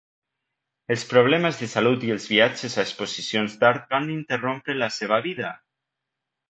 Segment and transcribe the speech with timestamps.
[0.95, 5.57] Els problemes de salud i els viatges a exposicions d'art van interrompre la seva vida.